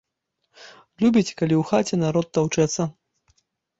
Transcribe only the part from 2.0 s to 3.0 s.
народ таўчэцца.